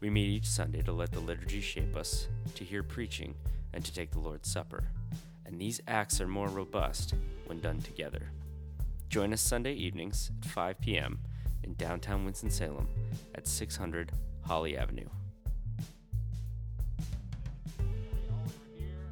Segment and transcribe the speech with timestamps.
[0.00, 3.34] We meet each Sunday to let the liturgy shape us, to hear preaching,
[3.72, 4.84] and to take the Lord's Supper.
[5.46, 7.14] And these acts are more robust
[7.46, 8.30] when done together.
[9.08, 11.20] Join us Sunday evenings at 5 p.m.
[11.62, 12.88] in downtown Winston-Salem
[13.34, 15.08] at 600 Holly Avenue.
[17.78, 19.06] all over here.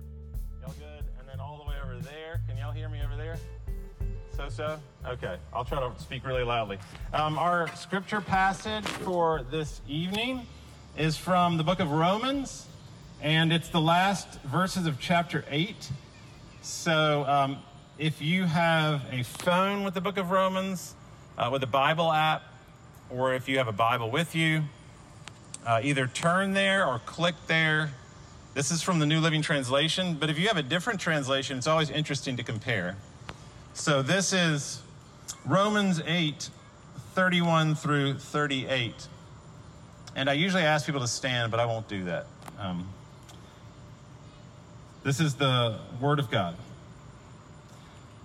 [0.61, 1.05] Y'all good?
[1.19, 2.41] And then all the way over there.
[2.49, 3.37] Can y'all hear me over there?
[4.37, 4.79] So so?
[5.07, 6.79] Okay, I'll try to speak really loudly.
[7.13, 10.47] Um, our scripture passage for this evening
[10.97, 12.67] is from the book of Romans,
[13.23, 15.91] and it's the last verses of chapter 8.
[16.61, 17.59] So um,
[17.99, 20.95] if you have a phone with the book of Romans,
[21.39, 22.43] uh, with a Bible app,
[23.09, 24.63] or if you have a Bible with you,
[25.67, 27.91] uh, either turn there or click there.
[28.53, 31.67] This is from the New Living Translation, but if you have a different translation, it's
[31.67, 32.97] always interesting to compare.
[33.73, 34.83] So this is
[35.47, 36.51] Romans 8,
[37.15, 39.09] 31 through 38.
[40.15, 42.27] And I usually ask people to stand, but I won't do that.
[42.59, 42.89] Um,
[45.03, 46.57] this is the Word of God.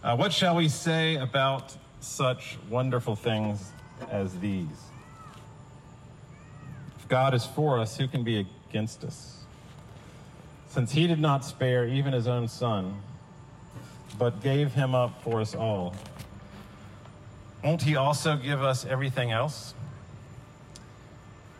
[0.03, 3.71] Uh, what shall we say about such wonderful things
[4.11, 4.67] as these?
[6.99, 9.43] If God is for us, who can be against us?
[10.69, 13.01] Since he did not spare even his own son,
[14.19, 15.95] but gave him up for us all,
[17.63, 19.73] won't he also give us everything else?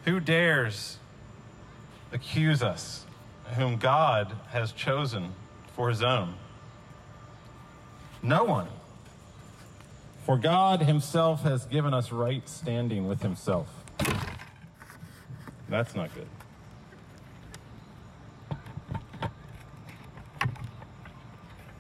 [0.08, 1.00] Who dares
[2.14, 3.06] accuse us,
[3.58, 5.36] whom God has chosen
[5.76, 6.36] for his own?
[8.24, 8.70] No one.
[10.26, 13.68] For God himself has given us right standing with himself.
[15.68, 16.28] That's not good.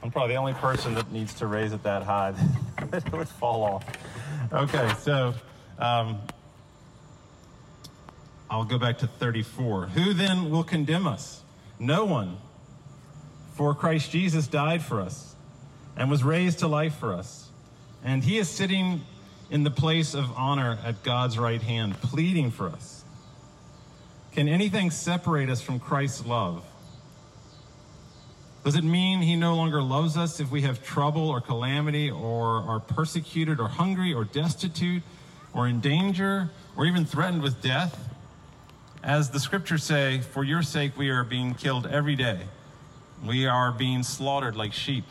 [0.03, 2.33] I'm probably the only person that needs to raise it that high
[2.91, 3.85] it would fall off.
[4.51, 5.33] Okay, so
[5.79, 6.19] um,
[8.49, 9.87] I'll go back to 34.
[9.87, 11.41] Who then will condemn us?
[11.79, 12.37] No one.
[13.55, 15.35] For Christ Jesus died for us
[15.95, 17.49] and was raised to life for us.
[18.03, 19.01] And he is sitting
[19.49, 23.03] in the place of honor at God's right hand, pleading for us.
[24.33, 26.63] Can anything separate us from Christ's love?
[28.63, 32.61] Does it mean he no longer loves us if we have trouble or calamity or
[32.63, 35.03] are persecuted or hungry or destitute
[35.53, 38.13] or in danger or even threatened with death?
[39.03, 42.41] As the scriptures say, for your sake we are being killed every day.
[43.25, 45.05] We are being slaughtered like sheep.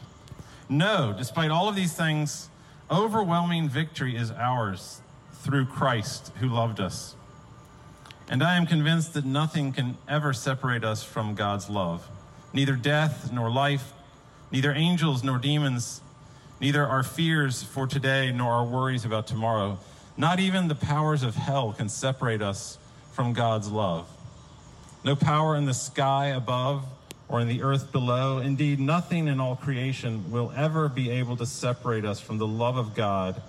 [0.69, 2.49] No, despite all of these things,
[2.91, 5.01] overwhelming victory is ours
[5.33, 7.15] through Christ who loved us.
[8.29, 12.09] And I am convinced that nothing can ever separate us from God's love.
[12.53, 13.93] Neither death nor life,
[14.51, 16.01] neither angels nor demons,
[16.61, 19.79] neither our fears for today nor our worries about tomorrow,
[20.17, 22.79] not even the powers of hell can separate us
[23.17, 24.07] from God's love.
[25.03, 26.85] No power in the sky above
[27.29, 31.47] or in the earth below, indeed, nothing in all creation will ever be able to
[31.47, 33.41] separate us from the love of God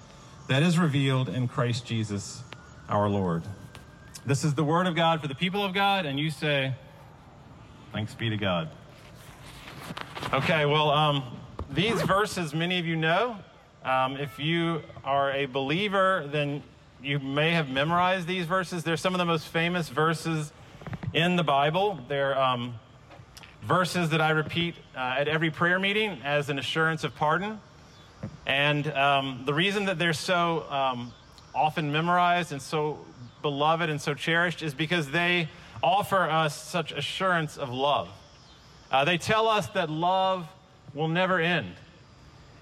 [0.48, 2.42] that is revealed in Christ Jesus
[2.88, 3.44] our Lord.
[4.26, 6.74] This is the word of God for the people of God, and you say,
[7.92, 8.70] Thanks be to God.
[10.34, 11.24] Okay, well, um,
[11.70, 13.38] these verses, many of you know.
[13.84, 16.64] Um, if you are a believer, then
[17.02, 18.84] you may have memorized these verses.
[18.84, 20.52] They're some of the most famous verses
[21.14, 22.00] in the Bible.
[22.08, 22.76] They're um,
[23.64, 27.60] verses that I repeat uh, at every prayer meeting as an assurance of pardon.
[28.46, 31.14] And um, the reason that they're so um,
[31.54, 33.00] often memorized and so
[33.42, 35.50] beloved and so cherished is because they
[35.84, 38.10] offer us such assurance of love.
[38.92, 40.48] Uh, they tell us that love
[40.94, 41.76] will never end.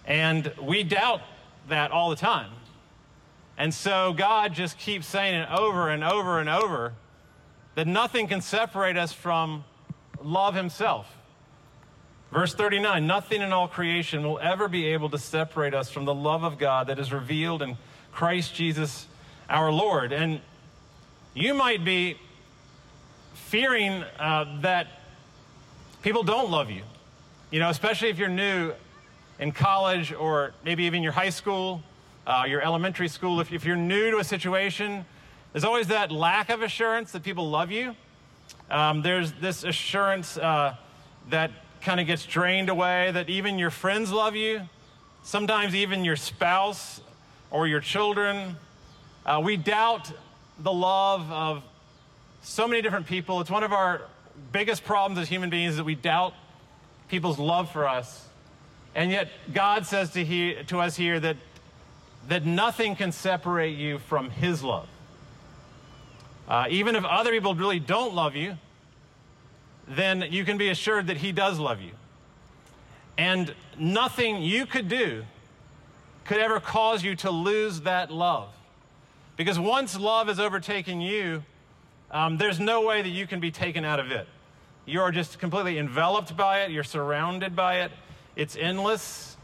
[0.06, 1.22] And we doubt
[1.70, 2.52] that all the time.
[3.58, 6.94] And so God just keeps saying it over and over and over
[7.76, 9.64] that nothing can separate us from
[10.22, 11.08] love Himself.
[12.32, 16.14] Verse 39 Nothing in all creation will ever be able to separate us from the
[16.14, 17.78] love of God that is revealed in
[18.12, 19.08] Christ Jesus
[19.50, 20.12] our Lord.
[20.12, 20.42] And
[21.34, 22.18] you might be
[23.34, 24.88] fearing uh, that
[26.02, 26.82] people don't love you,
[27.52, 28.74] you know, especially if you're new
[29.40, 31.84] in college or maybe even your high school,
[32.28, 33.40] uh, your elementary school.
[33.40, 35.06] If, if you're new to a situation,
[35.52, 37.96] there's always that lack of assurance that people love you.
[38.70, 40.76] Um, there's this assurance uh,
[41.30, 41.52] that
[41.82, 44.62] kind of gets drained away, that even your friends love you,
[45.24, 47.00] sometimes even your spouse
[47.52, 48.58] or your children.
[49.26, 50.12] Uh, we doubt
[50.60, 51.64] the love of
[52.42, 53.40] so many different people.
[53.42, 54.02] It's one of our
[54.52, 56.34] biggest problems as human beings that we doubt
[57.08, 58.28] people's love for us.
[58.96, 61.38] And yet, God says to, he, to us here that,
[62.28, 64.88] that nothing can separate you from His love.
[66.48, 68.58] Uh, even if other people really don't love you,
[69.88, 71.92] then you can be assured that He does love you.
[73.18, 75.24] And nothing you could do
[76.26, 78.50] could ever cause you to lose that love.
[79.38, 81.44] Because once love has overtaken you,
[82.12, 84.28] um, there's no way that you can be taken out of it.
[84.86, 87.92] You are just completely enveloped by it, you're surrounded by it,
[88.36, 89.35] it's endless.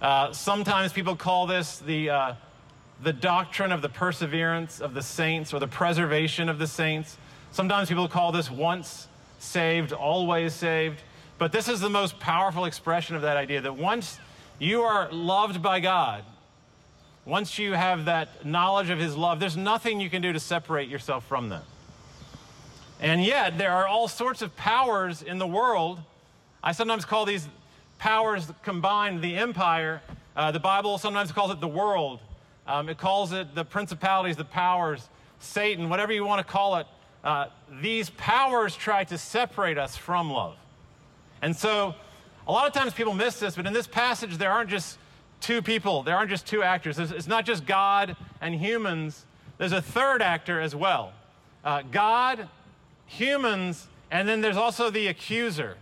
[0.00, 2.34] Uh, sometimes people call this the, uh,
[3.02, 7.16] the doctrine of the perseverance of the saints or the preservation of the saints.
[7.52, 9.08] Sometimes people call this once
[9.38, 11.00] saved, always saved.
[11.38, 14.18] But this is the most powerful expression of that idea that once
[14.58, 16.24] you are loved by God,
[17.24, 20.88] once you have that knowledge of His love, there's nothing you can do to separate
[20.88, 21.64] yourself from that.
[23.00, 26.00] And yet, there are all sorts of powers in the world.
[26.62, 27.46] I sometimes call these
[27.98, 30.02] powers combined the empire.
[30.34, 32.20] Uh, the Bible sometimes calls it the world.
[32.66, 35.08] Um, it calls it the principalities, the powers,
[35.38, 36.86] Satan, whatever you want to call it.
[37.22, 37.46] Uh,
[37.80, 40.56] these powers try to separate us from love.
[41.42, 41.94] And so,
[42.46, 44.98] a lot of times people miss this, but in this passage, there aren't just
[45.40, 46.98] two people, there aren't just two actors.
[46.98, 49.26] It's not just God and humans,
[49.58, 51.12] there's a third actor as well.
[51.64, 52.48] Uh, God,
[53.06, 55.76] humans, and then there's also the accuser.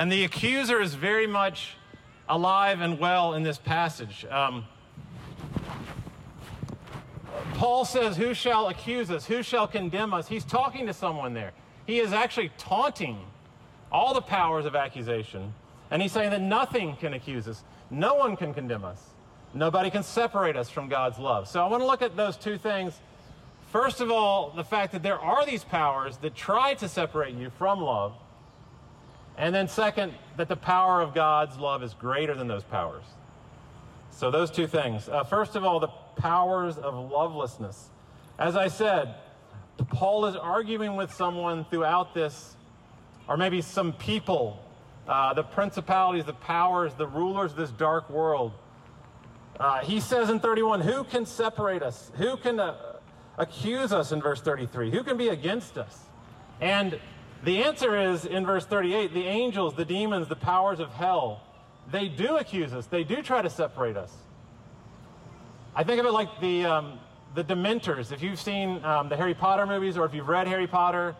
[0.00, 1.76] And the accuser is very much
[2.26, 4.24] alive and well in this passage.
[4.30, 4.64] Um,
[7.56, 9.26] Paul says, Who shall accuse us?
[9.26, 10.26] Who shall condemn us?
[10.26, 11.52] He's talking to someone there.
[11.86, 13.18] He is actually taunting
[13.92, 15.52] all the powers of accusation.
[15.90, 19.10] And he's saying that nothing can accuse us, no one can condemn us,
[19.52, 21.46] nobody can separate us from God's love.
[21.46, 22.98] So I want to look at those two things.
[23.70, 27.50] First of all, the fact that there are these powers that try to separate you
[27.58, 28.14] from love.
[29.40, 33.04] And then, second, that the power of God's love is greater than those powers.
[34.10, 35.08] So, those two things.
[35.08, 37.88] Uh, first of all, the powers of lovelessness.
[38.38, 39.14] As I said,
[39.88, 42.54] Paul is arguing with someone throughout this,
[43.28, 44.62] or maybe some people,
[45.08, 48.52] uh, the principalities, the powers, the rulers of this dark world.
[49.58, 52.12] Uh, he says in 31, Who can separate us?
[52.16, 52.76] Who can uh,
[53.38, 54.90] accuse us in verse 33?
[54.90, 55.98] Who can be against us?
[56.60, 57.00] And
[57.42, 61.42] the answer is in verse 38 the angels, the demons, the powers of hell,
[61.90, 62.86] they do accuse us.
[62.86, 64.12] They do try to separate us.
[65.74, 66.98] I think of it like the, um,
[67.34, 68.12] the Dementors.
[68.12, 71.14] If you've seen um, the Harry Potter movies or if you've read Harry Potter,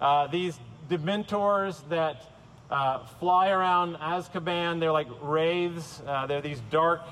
[0.00, 2.22] uh, these Dementors that
[2.70, 6.02] uh, fly around Azkaban, they're like wraiths.
[6.06, 7.02] Uh, they're these dark,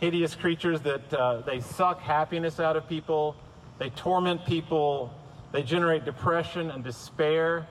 [0.00, 3.36] hideous creatures that uh, they suck happiness out of people.
[3.78, 5.12] They torment people.
[5.52, 7.66] They generate depression and despair.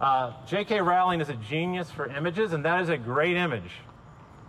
[0.00, 0.80] Uh, J.K.
[0.80, 3.70] Rowling is a genius for images, and that is a great image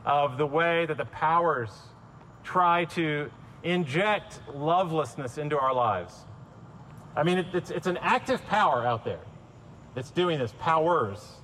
[0.04, 1.70] of the way that the powers
[2.44, 3.30] try to
[3.64, 6.26] inject lovelessness into our lives.
[7.16, 9.22] I mean, it, it's, it's an active power out there
[9.94, 11.38] that's doing this, powers.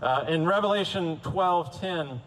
[0.00, 2.20] Uh, in Revelation 12:10,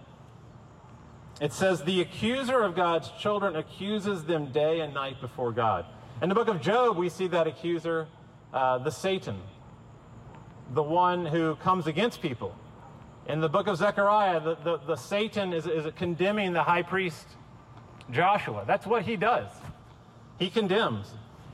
[1.42, 5.86] it says, "The accuser of God's children accuses them day and night before God."
[6.22, 8.08] In the book of Job, we see that accuser,
[8.54, 9.42] uh, the Satan,
[10.74, 12.56] the one who comes against people.
[13.28, 17.26] In the book of Zechariah, the, the, the Satan is, is condemning the high priest
[18.12, 18.64] Joshua.
[18.68, 19.50] That's what he does.
[20.38, 21.08] He condemns.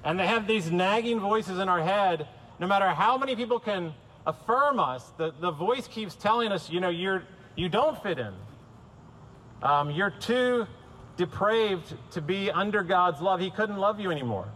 [0.04, 2.28] And they have these nagging voices in our head.
[2.60, 3.94] No matter how many people can
[4.26, 7.24] affirm us, the, the voice keeps telling us, you know, you're,
[7.56, 8.34] you don't fit in.
[9.62, 10.68] Um, you're too
[11.18, 13.40] depraved to be under God's love.
[13.40, 14.48] He couldn't love you anymore.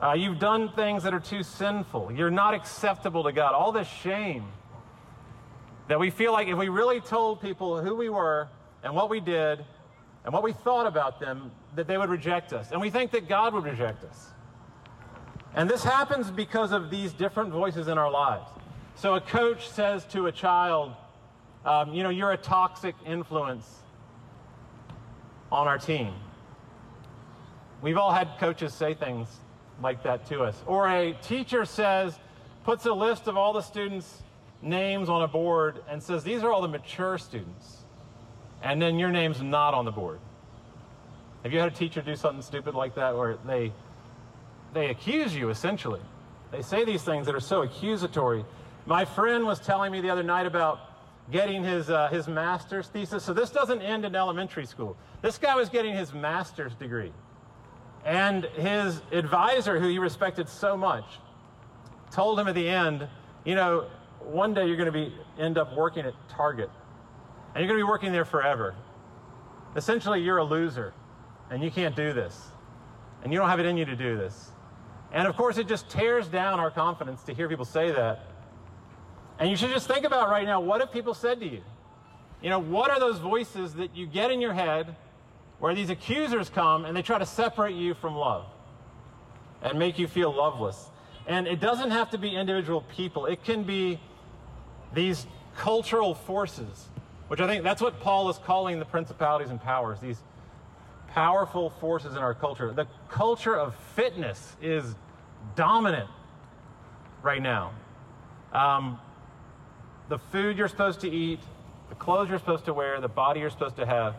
[0.00, 2.12] Uh, you've done things that are too sinful.
[2.12, 3.54] You're not acceptable to God.
[3.54, 4.44] All this shame
[5.88, 8.48] that we feel like if we really told people who we were
[8.84, 9.64] and what we did
[10.24, 12.70] and what we thought about them, that they would reject us.
[12.70, 14.28] And we think that God would reject us.
[15.54, 18.48] And this happens because of these different voices in our lives.
[18.94, 20.92] So a coach says to a child,
[21.64, 23.66] um, you know, you're a toxic influence
[25.50, 26.12] on our team.
[27.82, 29.28] We've all had coaches say things
[29.82, 30.62] like that to us.
[30.66, 32.18] Or a teacher says,
[32.64, 34.22] puts a list of all the students'
[34.62, 37.78] names on a board and says, these are all the mature students
[38.62, 40.18] and then your name's not on the board.
[41.42, 43.72] Have you had a teacher do something stupid like that where they
[44.74, 46.00] they accuse you essentially?
[46.50, 48.44] They say these things that are so accusatory.
[48.86, 50.80] My friend was telling me the other night about
[51.30, 53.22] getting his, uh, his master's thesis.
[53.22, 54.96] So this doesn't end in elementary school.
[55.20, 57.12] This guy was getting his master's degree.
[58.04, 61.04] And his advisor, who he respected so much,
[62.10, 63.06] told him at the end,
[63.44, 63.86] you know,
[64.20, 66.70] one day you're going to be end up working at Target,
[67.54, 68.74] and you're going to be working there forever.
[69.76, 70.94] Essentially, you're a loser,
[71.50, 72.48] and you can't do this,
[73.22, 74.52] and you don't have it in you to do this.
[75.12, 78.20] And of course, it just tears down our confidence to hear people say that.
[79.38, 81.62] And you should just think about right now what if people said to you?
[82.42, 84.94] You know, what are those voices that you get in your head
[85.58, 88.46] where these accusers come and they try to separate you from love
[89.62, 90.90] and make you feel loveless?
[91.26, 94.00] And it doesn't have to be individual people, it can be
[94.94, 96.88] these cultural forces,
[97.28, 100.20] which I think that's what Paul is calling the principalities and powers, these
[101.08, 102.72] powerful forces in our culture.
[102.72, 104.94] The culture of fitness is
[105.56, 106.08] dominant
[107.22, 107.72] right now.
[108.52, 108.98] Um,
[110.08, 111.40] the food you're supposed to eat,
[111.88, 114.14] the clothes you're supposed to wear, the body you're supposed to have,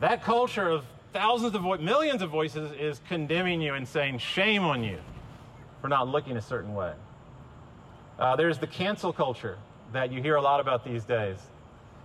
[0.00, 4.82] that culture of thousands of millions of voices is condemning you and saying, shame on
[4.82, 4.98] you
[5.80, 6.92] for not looking a certain way.
[8.18, 9.58] Uh, there's the cancel culture
[9.92, 11.38] that you hear a lot about these days.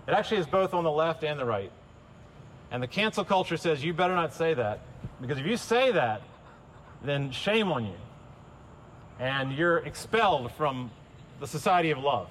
[0.07, 1.71] It actually is both on the left and the right.
[2.71, 4.79] And the cancel culture says you better not say that,
[5.21, 6.21] because if you say that,
[7.03, 7.95] then shame on you.
[9.19, 10.91] And you're expelled from
[11.39, 12.27] the society of love.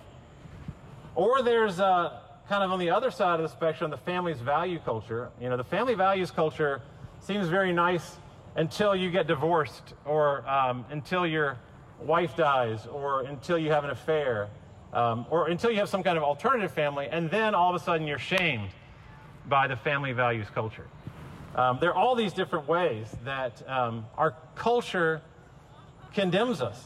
[1.14, 4.78] Or there's uh, kind of on the other side of the spectrum, the family's value
[4.84, 5.30] culture.
[5.40, 6.82] You know, the family values culture
[7.20, 8.16] seems very nice
[8.56, 11.58] until you get divorced, or um, until your
[12.00, 14.48] wife dies, or until you have an affair,
[14.92, 17.84] um, or until you have some kind of alternative family, and then all of a
[17.84, 18.70] sudden you're shamed
[19.48, 20.86] by the family values culture.
[21.56, 25.22] Um, there are all these different ways that um, our culture
[26.12, 26.80] condemns us,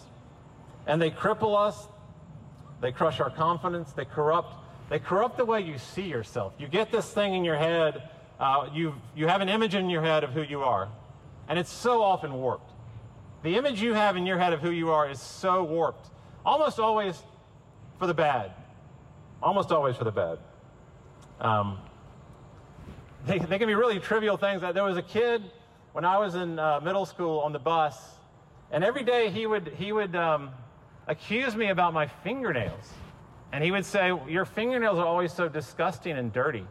[0.86, 1.88] and they cripple us,
[2.80, 4.54] they crush our confidence, they corrupt,
[4.88, 6.54] they corrupt the way you see yourself.
[6.58, 8.02] You get this thing in your head,
[8.40, 10.88] uh, you you have an image in your head of who you are,
[11.48, 12.72] and it's so often warped.
[13.42, 16.08] The image you have in your head of who you are is so warped,
[16.44, 17.22] almost always
[17.98, 18.52] for the bad.
[19.42, 20.38] Almost always for the bad.
[21.40, 21.78] Um,
[23.26, 24.62] they, they, can be really trivial things.
[24.62, 25.42] There was a kid
[25.92, 27.96] when I was in uh, middle school on the bus,
[28.72, 30.50] and every day he would, he would um,
[31.06, 32.92] accuse me about my fingernails.
[33.52, 36.66] And he would say, Your fingernails are always so disgusting and dirty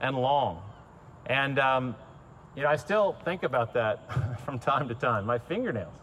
[0.00, 0.62] and long.
[1.26, 1.96] And, um,
[2.54, 5.94] you know, I still think about that from time to time, my fingernails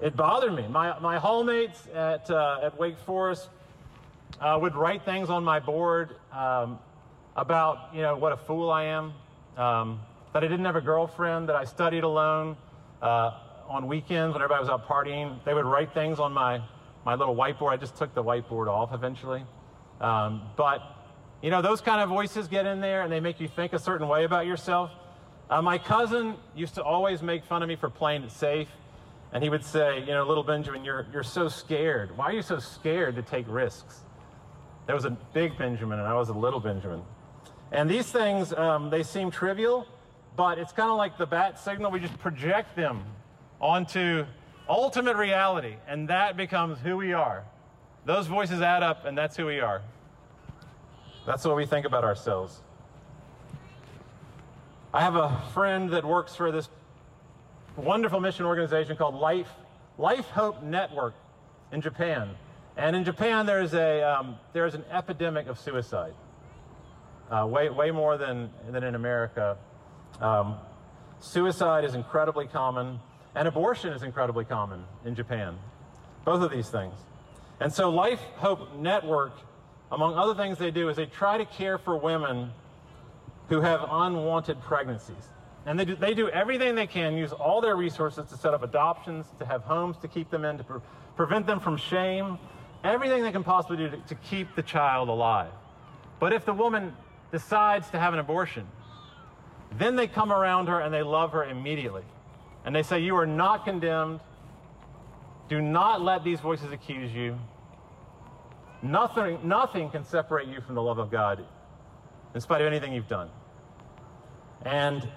[0.00, 0.66] it bothered me.
[0.68, 3.48] My, my hallmates at, uh, at Wake Forest
[4.40, 6.78] uh, would write things on my board um,
[7.34, 9.14] about, you know, what a fool I am,
[9.56, 10.00] um,
[10.32, 12.56] that I didn't have a girlfriend, that I studied alone
[13.00, 13.32] uh,
[13.68, 15.42] on weekends when everybody was out partying.
[15.44, 16.60] They would write things on my,
[17.06, 17.70] my little whiteboard.
[17.70, 19.44] I just took the whiteboard off eventually.
[20.00, 20.82] Um, but,
[21.40, 23.78] you know, those kind of voices get in there and they make you think a
[23.78, 24.90] certain way about yourself.
[25.48, 28.68] Uh, my cousin used to always make fun of me for playing it safe.
[29.32, 32.16] And he would say, you know, little Benjamin, you're, you're so scared.
[32.16, 34.00] Why are you so scared to take risks?
[34.86, 37.02] There was a big Benjamin and I was a little Benjamin.
[37.70, 39.86] And these things, um, they seem trivial,
[40.34, 41.92] but it's kind of like the bat signal.
[41.92, 43.04] We just project them
[43.60, 44.26] onto
[44.68, 47.44] ultimate reality, and that becomes who we are.
[48.04, 49.82] Those voices add up, and that's who we are.
[51.26, 52.60] That's what we think about ourselves.
[54.94, 56.68] I have a friend that works for this
[57.76, 59.50] wonderful mission organization called Life,
[59.98, 61.14] Life Hope Network
[61.72, 62.30] in Japan.
[62.76, 66.14] And in Japan, there's, a, um, there's an epidemic of suicide,
[67.30, 69.56] uh, way, way more than, than in America.
[70.20, 70.56] Um,
[71.20, 73.00] suicide is incredibly common,
[73.36, 75.56] and abortion is incredibly common in Japan.
[76.24, 76.94] Both of these things.
[77.60, 79.32] And so, Life Hope Network,
[79.92, 82.50] among other things they do, is they try to care for women
[83.48, 85.28] who have unwanted pregnancies.
[85.66, 88.62] And they do, they do everything they can, use all their resources to set up
[88.62, 90.80] adoptions, to have homes to keep them in, to pre-
[91.14, 92.38] prevent them from shame,
[92.84, 95.52] everything they can possibly do to, to keep the child alive.
[96.20, 96.94] But if the woman
[97.32, 98.66] decides to have an abortion,
[99.72, 102.04] then they come around her and they love her immediately.
[102.66, 104.20] And they say, You are not condemned.
[105.48, 107.38] Do not let these voices accuse you.
[108.82, 111.44] Nothing, nothing can separate you from the love of God,
[112.34, 113.30] in spite of anything you've done.
[114.64, 115.08] And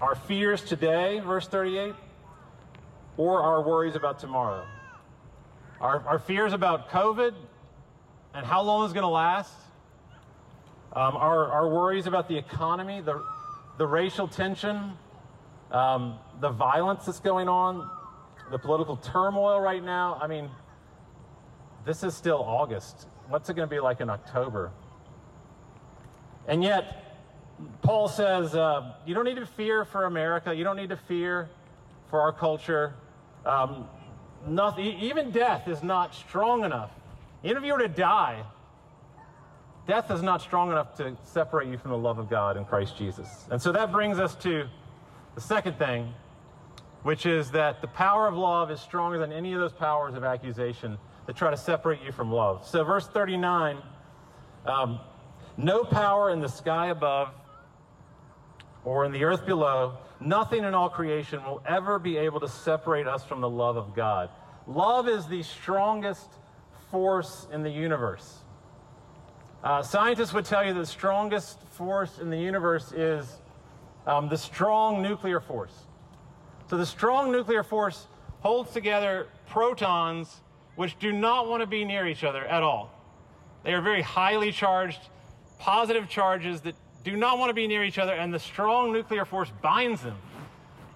[0.00, 1.94] our fears today, verse 38,
[3.16, 4.64] or our worries about tomorrow.
[5.80, 7.34] Our, our fears about COVID
[8.34, 9.52] and how long it's going to last.
[10.92, 13.22] Um, our, our worries about the economy, the,
[13.76, 14.92] the racial tension,
[15.70, 17.90] um, the violence that's going on,
[18.50, 20.18] the political turmoil right now.
[20.20, 20.50] I mean,
[21.84, 23.06] this is still August.
[23.28, 24.70] what's it going to be like in October?
[26.46, 27.16] And yet,
[27.82, 30.54] Paul says, uh, you don't need to fear for America.
[30.54, 31.50] You don't need to fear
[32.08, 32.94] for our culture.
[33.44, 33.86] Um,
[34.46, 36.90] nothing, even death is not strong enough.
[37.44, 38.42] Even if you were to die,
[39.86, 42.96] death is not strong enough to separate you from the love of God in Christ
[42.96, 43.46] Jesus.
[43.50, 44.68] And so that brings us to
[45.34, 46.12] the second thing,
[47.02, 50.24] which is that the power of love is stronger than any of those powers of
[50.24, 52.66] accusation that try to separate you from love.
[52.66, 53.82] So, verse 39
[54.66, 55.00] um,
[55.56, 57.30] no power in the sky above
[58.84, 63.06] or in the earth below, nothing in all creation will ever be able to separate
[63.06, 64.30] us from the love of God.
[64.66, 66.28] Love is the strongest
[66.90, 68.38] force in the universe.
[69.64, 73.38] Uh, scientists would tell you the strongest force in the universe is
[74.06, 75.72] um, the strong nuclear force.
[76.70, 78.06] So the strong nuclear force
[78.40, 80.40] holds together protons
[80.76, 82.92] which do not want to be near each other at all.
[83.64, 85.00] They are very highly charged,
[85.58, 89.24] positive charges that do not want to be near each other, and the strong nuclear
[89.24, 90.16] force binds them.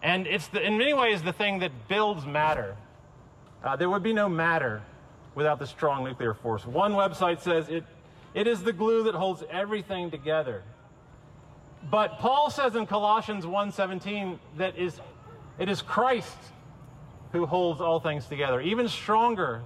[0.03, 2.77] And it's the, in many ways the thing that builds matter.
[3.65, 4.83] Uh, there would be no matter
[5.35, 6.67] without the strong nuclear force.
[6.67, 7.85] One website says it,
[8.35, 10.63] it is the glue that holds everything together.
[11.91, 15.01] But Paul says in Colossians 1:17 that is
[15.59, 16.39] it is Christ
[17.33, 19.63] who holds all things together, even stronger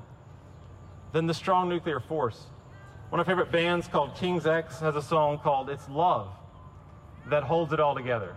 [1.13, 2.47] than the strong nuclear force.
[3.11, 6.29] One of my favorite bands called King's X has a song called It's Love
[7.29, 8.35] that holds it all together.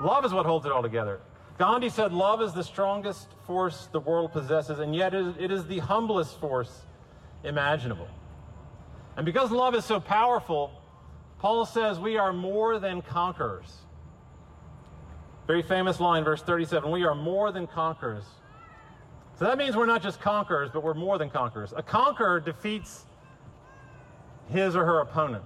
[0.00, 1.20] Love is what holds it all together.
[1.58, 5.78] Gandhi said, Love is the strongest force the world possesses, and yet it is the
[5.78, 6.82] humblest force
[7.44, 8.08] imaginable.
[9.16, 10.72] And because love is so powerful,
[11.44, 13.70] Paul says we are more than conquerors.
[15.46, 18.24] Very famous line, verse 37 we are more than conquerors.
[19.38, 21.74] So that means we're not just conquerors, but we're more than conquerors.
[21.76, 23.04] A conqueror defeats
[24.48, 25.44] his or her opponent.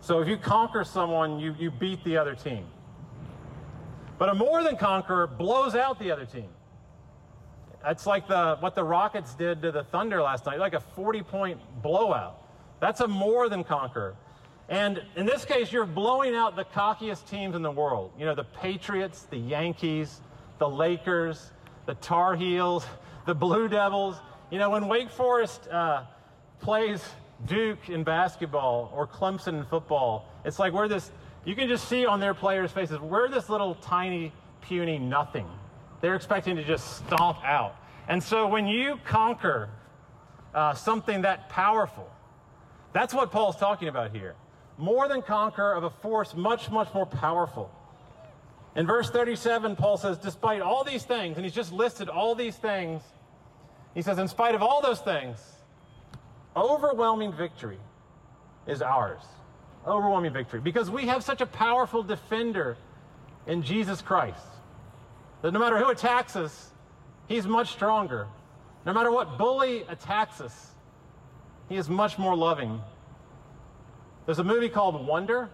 [0.00, 2.66] So if you conquer someone, you, you beat the other team.
[4.18, 6.48] But a more than conqueror blows out the other team.
[7.80, 11.22] That's like the, what the Rockets did to the Thunder last night, like a 40
[11.22, 12.42] point blowout.
[12.80, 14.16] That's a more than conqueror.
[14.68, 18.10] And in this case, you're blowing out the cockiest teams in the world.
[18.18, 20.20] You know, the Patriots, the Yankees,
[20.58, 21.50] the Lakers,
[21.86, 22.84] the Tar Heels,
[23.26, 24.16] the Blue Devils.
[24.50, 26.04] You know, when Wake Forest uh,
[26.60, 27.04] plays
[27.46, 31.12] Duke in basketball or Clemson in football, it's like we're this,
[31.44, 35.46] you can just see on their players' faces, we're this little tiny, puny nothing.
[36.00, 37.76] They're expecting to just stomp out.
[38.08, 39.68] And so when you conquer
[40.54, 42.08] uh, something that powerful,
[42.92, 44.34] that's what Paul's talking about here
[44.78, 47.70] more than conqueror of a force much, much more powerful.
[48.74, 52.56] In verse 37, Paul says, despite all these things, and he's just listed all these
[52.56, 53.02] things,
[53.94, 55.38] he says, in spite of all those things,
[56.54, 57.78] overwhelming victory
[58.66, 59.22] is ours.
[59.86, 60.60] Overwhelming victory.
[60.60, 62.76] Because we have such a powerful defender
[63.46, 64.44] in Jesus Christ
[65.42, 66.72] that no matter who attacks us,
[67.28, 68.26] he's much stronger.
[68.84, 70.72] No matter what bully attacks us,
[71.68, 72.80] he is much more loving
[74.26, 75.48] there's a movie called Wonder.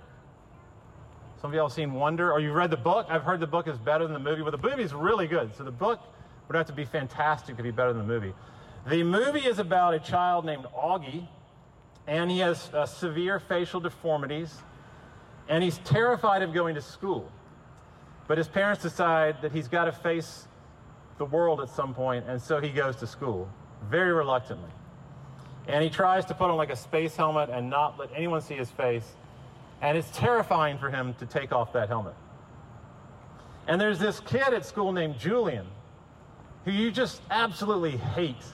[1.41, 3.07] Some of y'all seen Wonder, or you've read the book.
[3.11, 5.55] I've heard the book is better than the movie, but the movie is really good.
[5.57, 6.01] So the book
[6.49, 8.33] would have to be fantastic to be better than the movie.
[8.89, 11.29] The movie is about a child named Augie,
[12.07, 14.57] and he has uh, severe facial deformities,
[15.49, 17.31] and he's terrified of going to school.
[18.27, 20.49] But his parents decide that he's got to face
[21.19, 23.49] the world at some point, and so he goes to school
[23.91, 24.71] very reluctantly.
[25.73, 28.55] And he tries to put on like a space helmet and not let anyone see
[28.55, 29.11] his face.
[29.81, 32.15] And it's terrifying for him to take off that helmet.
[33.67, 35.67] And there's this kid at school named Julian
[36.67, 38.45] who you just absolutely hate.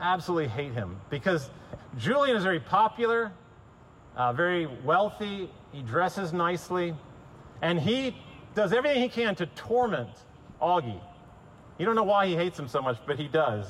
[0.00, 1.48] Absolutely hate him because
[1.96, 3.32] Julian is very popular,
[4.16, 6.94] uh, very wealthy, he dresses nicely,
[7.62, 8.16] and he
[8.56, 10.10] does everything he can to torment
[10.60, 11.00] Augie.
[11.78, 13.66] You don't know why he hates him so much, but he does.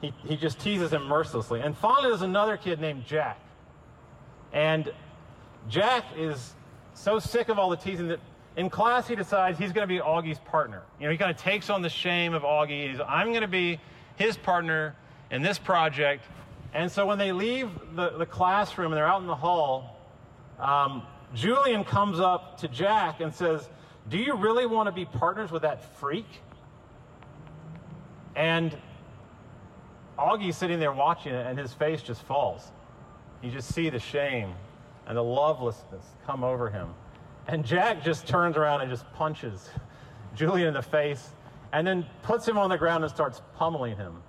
[0.00, 1.60] He, he just teases him mercilessly.
[1.60, 3.40] And finally, there's another kid named Jack.
[4.52, 4.92] And
[5.68, 6.54] Jack is
[6.94, 8.20] so sick of all the teasing that
[8.56, 10.82] in class he decides he's going to be Augie's partner.
[10.98, 12.90] You know, he kind of takes on the shame of Augie.
[12.90, 13.78] He's, I'm going to be
[14.16, 14.96] his partner
[15.30, 16.24] in this project.
[16.72, 20.00] And so when they leave the, the classroom and they're out in the hall,
[20.58, 21.02] um,
[21.34, 23.68] Julian comes up to Jack and says,
[24.08, 26.26] Do you really want to be partners with that freak?
[28.34, 28.76] And
[30.18, 32.72] Augie's sitting there watching it, and his face just falls.
[33.42, 34.54] You just see the shame
[35.06, 36.88] and the lovelessness come over him.
[37.46, 39.68] And Jack just turns around and just punches
[40.34, 41.30] Julian in the face
[41.72, 44.22] and then puts him on the ground and starts pummeling him.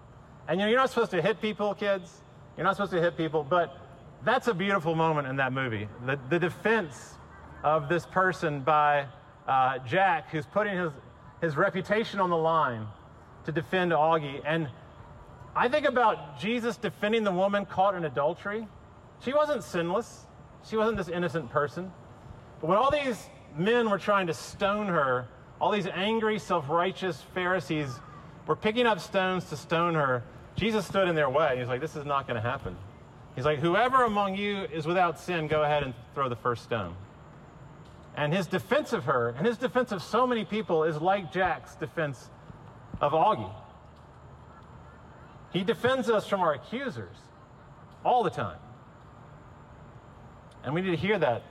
[0.48, 2.22] And you know, you're not supposed to hit people, kids.
[2.56, 3.78] You're not supposed to hit people, but
[4.24, 5.88] that's a beautiful moment in that movie.
[6.06, 7.16] The, the defense
[7.64, 9.06] of this person by
[9.48, 10.92] uh, Jack, who's putting his,
[11.42, 12.88] his reputation on the line
[13.46, 14.42] to defend Augie.
[14.46, 14.68] And
[15.58, 18.68] I think about Jesus defending the woman caught in adultery.
[19.22, 20.28] She wasn't sinless,
[20.64, 21.92] she wasn't this innocent person.
[22.62, 25.28] But when all these men were trying to stone her,
[25.60, 27.90] all these angry, self righteous Pharisees
[28.46, 30.24] were picking up stones to stone her.
[30.56, 31.58] Jesus stood in their way.
[31.58, 32.78] He's like, This is not going to happen.
[33.36, 36.96] He's like, Whoever among you is without sin, go ahead and throw the first stone.
[38.16, 41.74] And his defense of her, and his defense of so many people, is like Jack's
[41.74, 42.30] defense
[43.02, 43.52] of Augie.
[45.52, 47.16] He defends us from our accusers
[48.04, 48.58] all the time.
[50.64, 51.44] And we need to hear that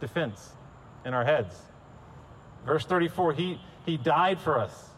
[0.00, 0.50] defense
[1.04, 1.54] in our heads.
[2.64, 4.90] Verse 34 he, he died for us.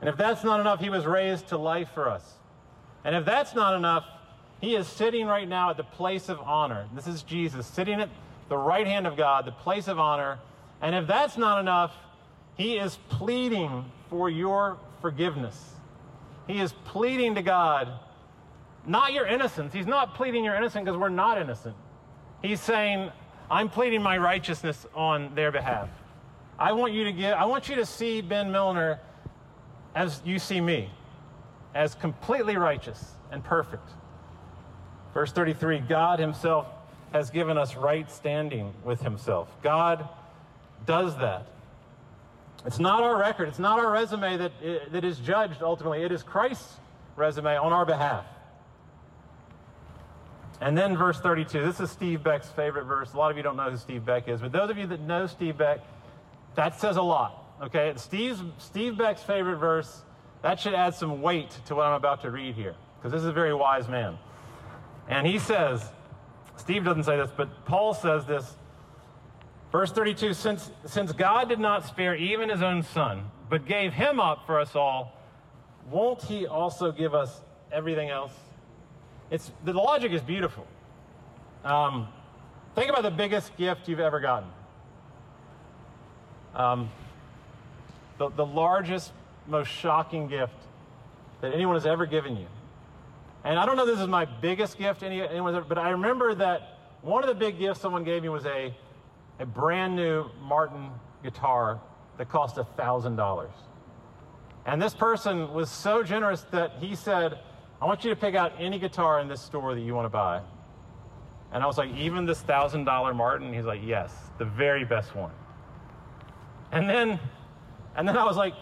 [0.00, 2.34] And if that's not enough, he was raised to life for us.
[3.04, 4.04] And if that's not enough,
[4.60, 6.86] he is sitting right now at the place of honor.
[6.94, 8.08] This is Jesus sitting at
[8.48, 10.38] the right hand of God, the place of honor.
[10.80, 11.92] And if that's not enough,
[12.56, 15.75] he is pleading for your forgiveness.
[16.46, 17.88] He is pleading to God,
[18.86, 19.72] not your innocence.
[19.72, 21.76] He's not pleading your innocence because we're not innocent.
[22.42, 23.10] He's saying,
[23.50, 25.88] I'm pleading my righteousness on their behalf.
[26.58, 29.00] I want you to give, I want you to see Ben Milner
[29.94, 30.90] as you see me,
[31.74, 33.90] as completely righteous and perfect.
[35.12, 36.66] Verse 33 God Himself
[37.12, 39.48] has given us right standing with Himself.
[39.62, 40.08] God
[40.84, 41.46] does that.
[42.66, 44.52] It's not our record, it's not our resume that,
[44.90, 46.02] that is judged ultimately.
[46.02, 46.78] It is Christ's
[47.14, 48.24] resume on our behalf.
[50.60, 51.64] And then verse 32.
[51.64, 53.12] This is Steve Beck's favorite verse.
[53.12, 55.00] A lot of you don't know who Steve Beck is, but those of you that
[55.00, 55.80] know Steve Beck,
[56.54, 57.44] that says a lot.
[57.62, 57.92] Okay?
[57.96, 60.02] Steve's, Steve Beck's favorite verse,
[60.42, 63.28] that should add some weight to what I'm about to read here, because this is
[63.28, 64.18] a very wise man.
[65.08, 65.88] And he says,
[66.56, 68.56] Steve doesn't say this, but Paul says this.
[69.72, 74.20] Verse 32 since, since God did not spare even his own son, but gave him
[74.20, 75.12] up for us all,
[75.90, 77.40] won't he also give us
[77.72, 78.32] everything else?
[79.30, 80.66] It's, the logic is beautiful.
[81.64, 82.08] Um,
[82.74, 84.48] think about the biggest gift you've ever gotten.
[86.54, 86.90] Um,
[88.18, 89.12] the, the largest,
[89.46, 90.54] most shocking gift
[91.40, 92.46] that anyone has ever given you.
[93.44, 96.34] And I don't know this is my biggest gift any, anyone's ever, but I remember
[96.34, 98.74] that one of the big gifts someone gave me was a,
[99.38, 100.90] a brand new Martin
[101.22, 101.80] guitar
[102.18, 103.48] that cost $1,000.
[104.64, 107.38] And this person was so generous that he said,
[107.80, 110.10] I want you to pick out any guitar in this store that you want to
[110.10, 110.40] buy.
[111.52, 113.52] And I was like, even this thousand dollar Martin?
[113.52, 115.30] He's like, yes, the very best one.
[116.72, 117.20] And then,
[117.96, 118.54] and then I was like,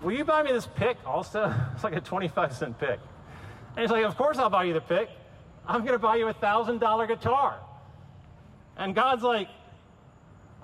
[0.00, 1.54] will you buy me this pick also?
[1.74, 2.98] It's like a 25 cent pick.
[3.76, 5.08] And he's like, of course I'll buy you the pick.
[5.66, 7.60] I'm going to buy you a thousand dollar guitar.
[8.76, 9.48] And God's like,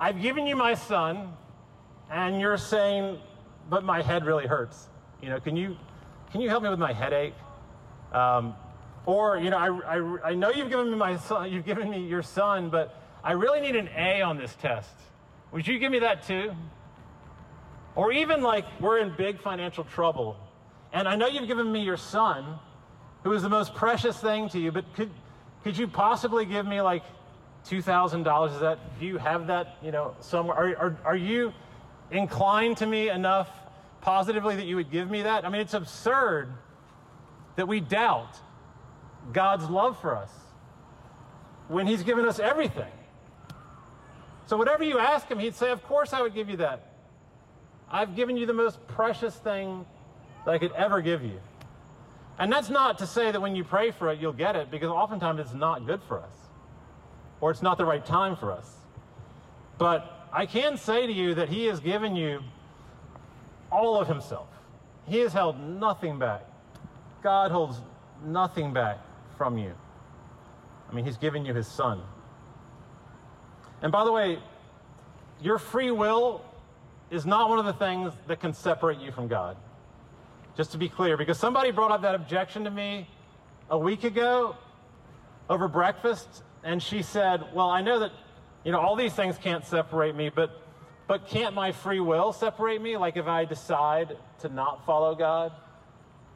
[0.01, 1.33] I've given you my son,
[2.11, 3.19] and you're saying,
[3.69, 4.89] but my head really hurts.
[5.21, 5.77] You know, can you,
[6.31, 7.35] can you help me with my headache?
[8.13, 8.55] Um,
[9.07, 12.07] or, you know, I, I, I know you've given me my son, you've given me
[12.07, 14.95] your son, but I really need an A on this test.
[15.51, 16.53] Would you give me that too?
[17.97, 20.37] Or even like we're in big financial trouble,
[20.93, 22.59] and I know you've given me your son,
[23.25, 25.11] who is the most precious thing to you, but could,
[25.65, 27.03] could you possibly give me like
[27.68, 28.54] $2,000?
[28.54, 30.57] Is that, do you have that, you know, somewhere?
[30.57, 31.52] Are, are, are you
[32.11, 33.50] inclined to me enough
[34.00, 35.44] positively that you would give me that?
[35.44, 36.52] I mean, it's absurd
[37.57, 38.38] that we doubt
[39.33, 40.31] God's love for us
[41.68, 42.90] when He's given us everything.
[44.46, 46.94] So, whatever you ask Him, He'd say, Of course, I would give you that.
[47.90, 49.85] I've given you the most precious thing
[50.44, 51.40] that I could ever give you.
[52.38, 54.88] And that's not to say that when you pray for it, you'll get it, because
[54.88, 56.33] oftentimes it's not good for us,
[57.40, 58.70] or it's not the right time for us.
[59.79, 62.40] But I can say to you that He has given you
[63.70, 64.48] all of Himself,
[65.07, 66.42] He has held nothing back.
[67.22, 67.81] God holds
[68.24, 68.98] nothing back
[69.37, 69.72] from you.
[70.90, 72.01] I mean, He's given you His Son.
[73.83, 74.38] And by the way,
[75.40, 76.44] your free will
[77.11, 79.57] is not one of the things that can separate you from God.
[80.57, 83.09] Just to be clear, because somebody brought up that objection to me
[83.70, 84.57] a week ago
[85.48, 88.12] over breakfast, and she said, Well, I know that,
[88.64, 90.62] you know, all these things can't separate me, but
[91.09, 92.97] but can't my free will separate me?
[92.97, 95.53] Like if I decide to not follow God?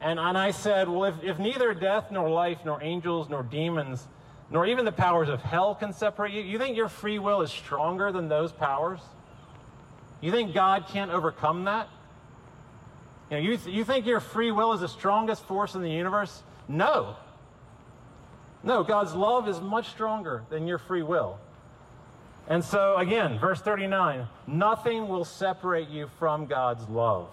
[0.01, 4.05] And, and I said, Well, if, if neither death, nor life, nor angels, nor demons,
[4.49, 7.51] nor even the powers of hell can separate you, you think your free will is
[7.51, 8.99] stronger than those powers?
[10.21, 11.87] You think God can't overcome that?
[13.29, 15.89] You, know, you, th- you think your free will is the strongest force in the
[15.89, 16.43] universe?
[16.67, 17.15] No.
[18.63, 21.37] No, God's love is much stronger than your free will.
[22.47, 27.29] And so, again, verse 39 nothing will separate you from God's love.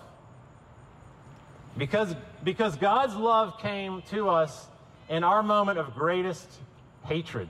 [1.77, 2.15] Because,
[2.45, 4.67] because God's love came to us
[5.09, 6.49] in our moment of greatest
[7.05, 7.49] hatred.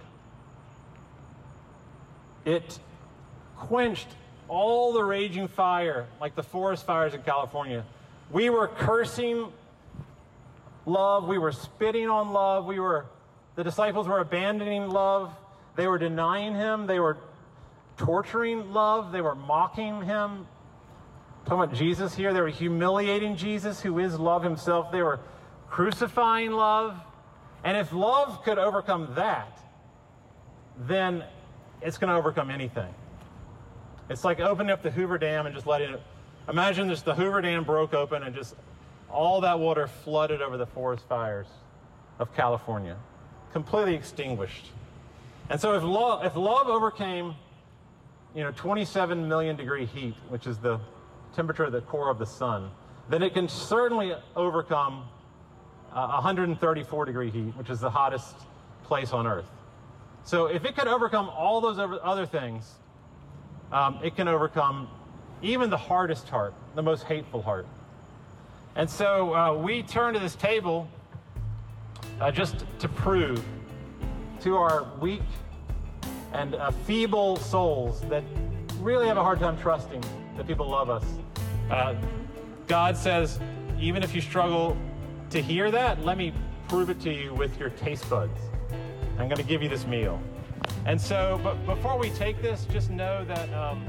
[2.44, 2.78] It
[3.56, 4.08] quenched
[4.48, 7.84] all the raging fire, like the forest fires in California.
[8.30, 9.52] We were cursing
[10.86, 13.06] love, we were spitting on love, we were
[13.56, 15.32] the disciples were abandoning love,
[15.76, 17.18] they were denying him, they were
[17.96, 20.46] torturing love, they were mocking him.
[21.44, 24.92] Talking about Jesus here, they were humiliating Jesus, who is love himself.
[24.92, 25.20] They were
[25.68, 26.98] crucifying love.
[27.64, 29.58] And if love could overcome that,
[30.78, 31.24] then
[31.82, 32.92] it's going to overcome anything.
[34.08, 36.02] It's like opening up the Hoover Dam and just letting it.
[36.48, 38.54] Imagine just the Hoover Dam broke open and just
[39.10, 41.46] all that water flooded over the forest fires
[42.18, 42.96] of California,
[43.52, 44.66] completely extinguished.
[45.48, 47.34] And so if love, if love overcame,
[48.34, 50.80] you know, 27 million degree heat, which is the
[51.34, 52.70] temperature of the core of the sun,
[53.08, 55.08] then it can certainly overcome
[55.92, 58.36] uh, 134 degree heat, which is the hottest
[58.84, 59.50] place on Earth.
[60.22, 62.74] So if it could overcome all those other things,
[63.72, 64.88] um, it can overcome
[65.42, 67.66] even the hardest heart, the most hateful heart.
[68.76, 70.88] And so uh, we turn to this table
[72.20, 73.42] uh, just to prove
[74.40, 75.22] to our weak
[76.32, 78.22] and uh, feeble souls that
[78.78, 80.02] really have a hard time trusting
[80.36, 81.04] that people love us.
[81.70, 81.94] Uh,
[82.66, 83.40] God says,
[83.78, 84.76] even if you struggle
[85.30, 86.32] to hear that, let me
[86.68, 88.38] prove it to you with your taste buds.
[89.18, 90.20] I'm going to give you this meal.
[90.86, 93.84] And so, but before we take this, just know that um,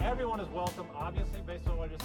[0.00, 2.04] everyone is welcome, obviously, based on what I just